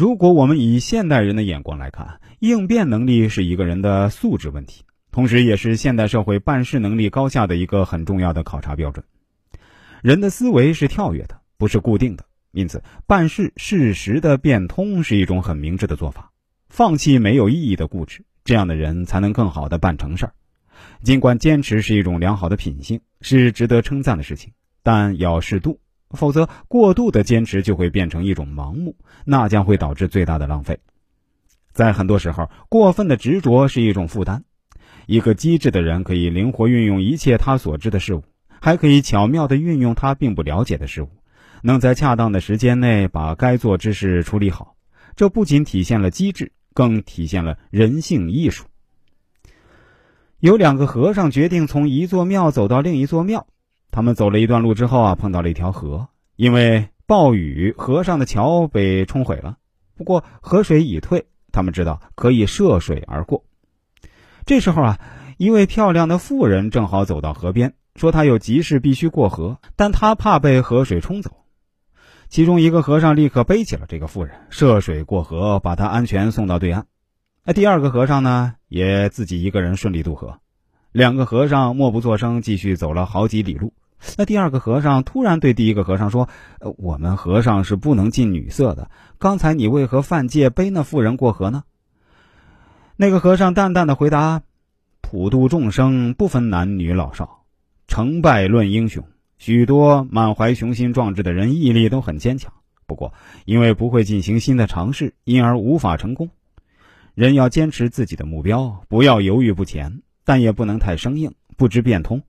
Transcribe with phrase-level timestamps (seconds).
[0.00, 9.04] 如果我们以现代人的眼光来看，应变能力是一个人的素质问题，同时也是现代社会办事能力高下的一个很重要的考察标准。
[10.00, 16.32] 人的思维是跳跃的，不是固定的，因此办事适时的变通是一种很明智的做法。
[16.70, 20.32] 放弃没有意义的固执，这样的人才能更好的办成事儿。
[21.02, 25.78] 尽管坚持是一种良好的品性，是值得称赞的事情，但要适度。
[26.10, 30.78] 否则，过度的坚持就会变成一种盲目，那将会导致最大的浪费。
[31.72, 34.44] 在很多时候，过分的执着是一种负担。
[35.06, 38.24] 一个机智的人可以灵活运用一切他所知的事物，
[38.60, 41.08] 还可以巧妙地运用他并不了解的事物，
[41.62, 44.74] 能在恰当的时间内把该做之事处理好。
[45.16, 48.64] 这不仅体现了机智，更体现了人性艺术。
[50.38, 53.46] 有两个和尚决定从一座庙走到另一座庙。
[53.90, 56.08] 他们走了一段路之后啊，碰到了一条河。
[56.36, 59.58] 因为暴雨，河上的桥被冲毁了。
[59.96, 63.44] 不过河水已退，他们知道可以涉水而过。
[64.46, 64.98] 这时候啊，
[65.36, 71.44] 一位漂亮的妇人正好走到河边，说她有急事必须过河，但她怕被河水冲走。
[72.28, 76.86] 其中一个和尚立刻背起了这个妇人，涉水过河，把她安全送到对岸。
[77.44, 80.38] 那第二个和尚呢，也自己一个人顺利渡河。
[80.92, 83.72] 两个和尚默不作声，继续走了好几里路。
[84.16, 86.28] 那第二个和尚突然对第一个和尚说
[86.60, 88.90] ：“呃，我们和尚是不能近女色的。
[89.18, 91.64] 刚才你为何犯戒背那妇人过河呢？”
[92.96, 94.42] 那个和尚淡淡的回答
[95.00, 97.44] ：“普度众生不分男女老少，
[97.88, 99.04] 成败论英雄。
[99.38, 102.52] 许多满怀雄心壮志的人毅力都很坚强，
[102.86, 103.14] 不过
[103.44, 106.28] 因为不会进行新的尝试，因而无法成功。
[107.14, 112.22] 人要坚持自己的目标，不要犹豫不前，但也不能太生硬，不知变通。”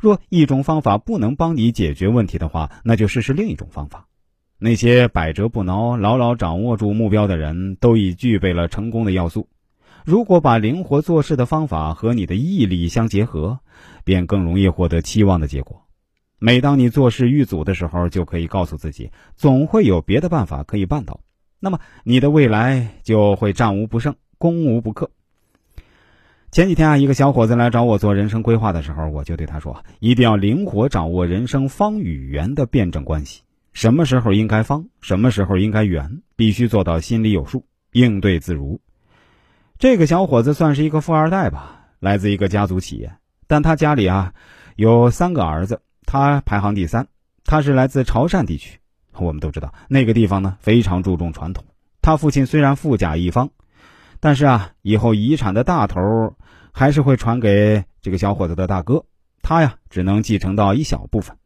[0.00, 4.06] 若一种方法不能帮你解决问题的话，那就试试另一种方法。
[4.58, 9.48] 那些百折不挠、牢牢掌握住目标的人，都已具备了成功的要素。
[10.04, 13.60] 如果把灵活做事的方法和你的毅力相结合，
[14.04, 15.84] 便更容易获得期望的结果。
[16.38, 21.20] 每当你做事遇阻的时候，就可以告诉自己，总会有别的办法可以办到。
[21.60, 25.10] 那么，你的未来就会战无不胜、攻无不克。
[26.50, 33.42] 前几天啊，一个小伙子来找我做人生规划的时候，我就对他说：“一定要灵活掌握人生方与圆的辩证关系，
[33.74, 38.80] 什么时候应该方，什么时候应该圆，必须做到心里有数，应对自如。”
[39.78, 43.12] 这个小伙子算是一个富二代吧，来自一个家族企业，
[43.46, 44.32] 但他家里啊
[44.74, 47.06] 有三个儿子，他排行第三。
[47.44, 48.78] 他是来自潮汕地区，
[49.18, 51.62] 我们都知道那个地方呢非常注重传统。
[52.00, 53.50] 他父亲虽然富甲一方。
[54.20, 56.00] 但是啊，以后遗产的大头
[56.72, 59.04] 还是会传给这个小伙子的大哥，
[59.42, 61.36] 他呀只能继承到一小部分。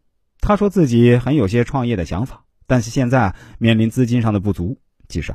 [0.41, 4.79] 他说自己很有些创业的想法，但是现在面临资金上的不足。
[5.09, 5.35] 其实，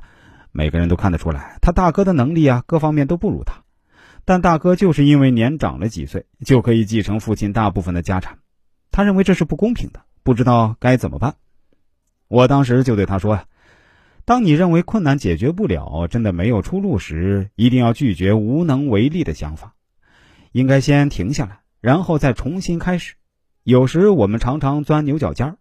[0.51, 3.63] 每个人都看得出来，他大哥的能力啊各方面都不如他，
[4.25, 8.39] 但大哥就是因为年长了几岁，就可以继承父亲大部分的家产。
[8.91, 11.35] 他认为这是不公平的，不知道该怎么办。
[12.27, 13.45] 我当时就对他说呀。
[14.25, 19.73] 当你认为困难解决不了，真的没有出路时，一定要拒绝无能为力的想法，
[20.51, 23.15] 应该先停下来，然后再重新开始。
[23.63, 25.57] 有时我们常常钻牛角尖儿，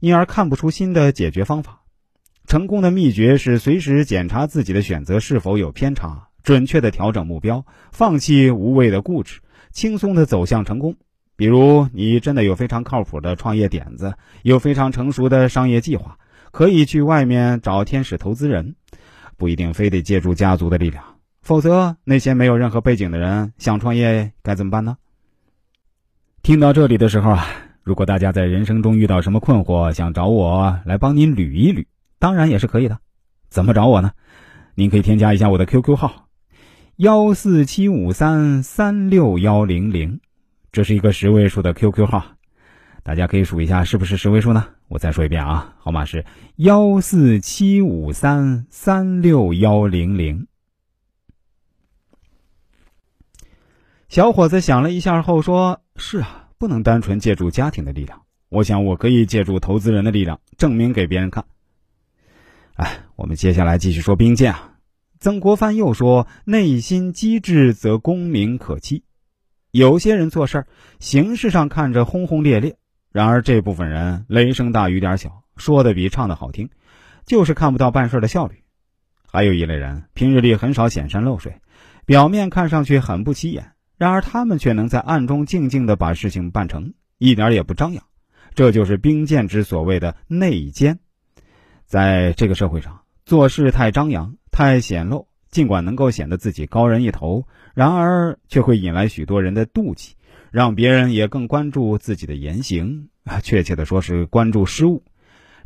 [0.00, 1.82] 因而看不出新的解决方法。
[2.46, 10.96] 成功的秘诀是随时检查自己的选择是否有偏差，准确的调整目标，放弃无谓的固执，轻松的走向成功。
[11.36, 16.18] 比如，你真的有非常靠谱的创业点子，有非常成熟的商业计划。
[16.50, 18.74] 可以去外面找天使投资人，
[19.36, 21.17] 不一定非得借助家族的力量。
[21.48, 24.98] 否则，那些没有任何背景的人想创业该怎么办呢？
[26.42, 27.46] 听到这里的时候啊，
[27.82, 31.86] 如果大家在人生中遇到什么困惑，想找我来帮您捋一捋，
[32.18, 32.98] 当然也是可以的。
[33.48, 34.10] 怎么找我呢？
[34.74, 36.26] 您可以添加一下我的 QQ 号：
[36.96, 40.20] 幺四七五三三六幺零零，
[40.70, 42.22] 这是一个十位数的 QQ 号，
[43.02, 44.66] 大家可以数一下是不是十位数呢？
[44.88, 46.26] 我再说一遍啊，号码是
[46.56, 50.46] 幺四七五三三六幺零零。
[54.08, 61.44] 小伙子想了一下后说：“是啊，不能单纯借助家庭的力量，我想我可以借助投资人的力量，证明给别人看。”
[62.76, 64.72] 哎，我们接下来继续说兵谏啊。
[65.20, 69.04] 曾国藩又说：“内心机智则功名可期。”
[69.72, 70.66] 有些人做事儿，
[71.00, 72.78] 形式上看着轰轰烈烈。
[73.12, 76.70] 然而这部分人雷声大雨点小，说的比唱的好听，
[77.26, 78.62] 就是看不到办事的效率。
[79.30, 81.60] 还有一类人平日里很少显山露水，
[82.06, 88.02] 表面看上去很不起眼，然而他们却能在暗中静静的把事情办成，一点也不张扬。
[88.54, 91.00] 这就是兵谏之所谓的内奸。
[91.84, 100.14] 在这个社会上，做事太张扬、太显露，尽管能够显得自己高人一头，然而却会引来许多人的妒忌，
[100.50, 103.08] 让别人也更关注自己的言行。
[103.42, 105.02] 确切的说，是关注失误，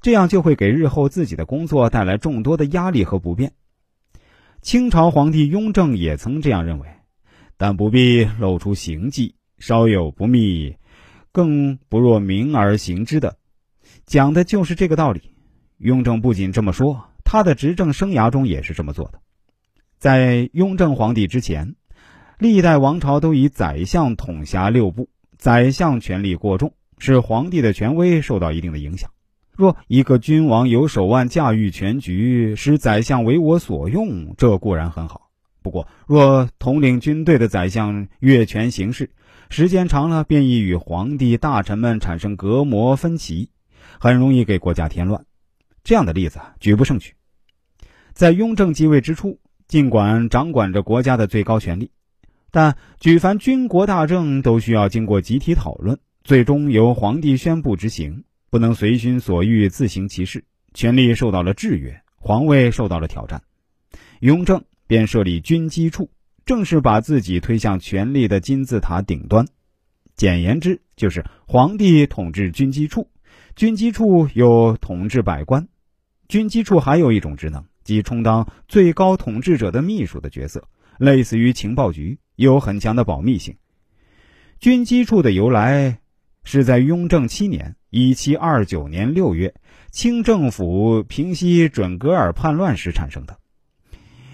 [0.00, 3.52] 这样就会给日后自己的工作带来众多的压力和不便。
[4.62, 6.88] 清朝皇帝雍正也曾这样认为，
[7.56, 10.76] 但不必露出行迹，稍有不密，
[11.31, 13.37] 更不若明而行之的，
[14.06, 15.20] 讲的就是这个道理。
[15.78, 19.20] 雍正不仅这么说，他的执政生涯中也是这么做的。
[19.99, 21.75] 在雍正皇帝之前，
[22.38, 25.08] 历代王朝都以宰相统辖六部，
[25.38, 29.10] 宰相权力过重，使皇帝的权威受到一定的影响。
[29.54, 35.31] 若一个君王有手腕驾驭全局，使宰相为我所用，这固然很好。
[35.62, 39.11] 不过，若统领军队的宰相越权行事，
[39.49, 43.49] 时间长了便易与皇帝大臣们产生隔膜分歧，
[44.00, 45.25] 很容易给国家添乱。
[45.85, 47.14] 这样的例子举不胜举。
[48.12, 49.38] 在雍正继位之初，
[49.69, 51.91] 尽管掌管着国家的最高权力，
[52.50, 60.44] 但举凡军国大政都需要经过集体讨论，最终由皇帝宣布执行，不能随心所欲自行其事，
[60.75, 63.43] 权力受到了制约，皇位受到了挑战。
[64.20, 66.10] 雍正便设立军机处，
[66.44, 69.46] 正是把自己推向权力的金字塔顶端。
[70.16, 73.08] 简言之，就是皇帝统治军机处，
[73.56, 75.66] 军机处又统治百官。
[76.28, 80.68] 军机处还有一种职能，即充当最高统治者的秘书的角色，
[80.98, 83.56] 类似于情报局，有很强的保密性。
[84.60, 86.00] 军机处的由来
[86.44, 89.54] 是在雍正七年（一七二九年六月），
[89.90, 93.38] 清政府平息准噶尔叛乱时产生的。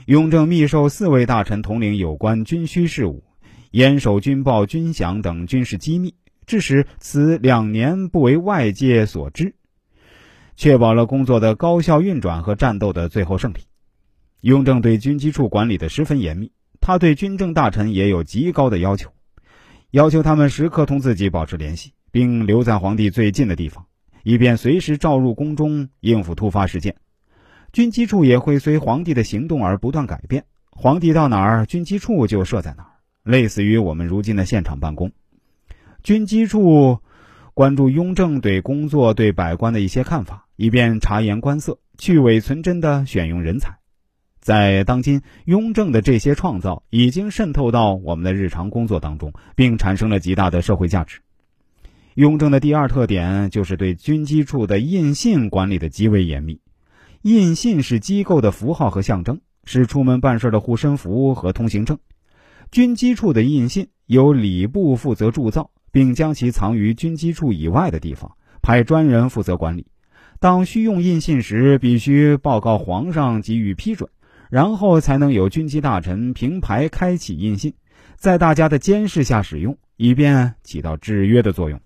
[0.08, 3.24] 雍正密授四位大臣统领有关军需事务，
[3.70, 6.14] 严守军报、军饷等军事机密，
[6.46, 9.54] 致使此两年不为外界所知。
[10.56, 13.58] 确保了工作的高效运转和战斗的最后胜利。
[14.40, 19.12] 雍正对军机处管理的十分严密，他对军政大臣也有极高的要求，
[19.90, 23.84] 要求他们时刻同自己保持联系，并留在皇帝最近的地方，
[24.22, 26.96] 以便随时召入宫中应付突发事件。
[27.72, 32.90] 军机处也会随皇帝的行动而不断改变，皇帝到哪儿，军机处就设在哪儿，
[33.22, 35.12] 类似于我们如今的现场办公。
[36.02, 37.00] 军机处
[37.54, 40.44] 关注雍正对工作、对百官的一些看法。
[40.60, 43.78] 以便察言观色、去伪存真的选用人才，
[44.40, 51.20] 在当今雍正的这些创造已经渗透到我们的日常工作当中，并产生了极大的社会价值。
[52.16, 56.60] 雍正的第二特点就是对军机处的印信管理的极为严密。
[57.22, 61.98] 印信是机构的符号和象征，是出门办事的护身符和通行证。
[62.70, 69.86] 军机处的印信由礼部负责铸造，并将其藏于军机处以外的地方，派专人负责管理。
[70.38, 74.08] 当需用印信时，必须报告皇上给予批准，
[74.48, 77.74] 然后才能有军机大臣凭牌开启印信，
[78.16, 81.80] 在大家的监视下使用，以便起到制约的作用。